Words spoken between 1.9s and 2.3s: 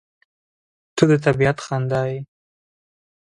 یې.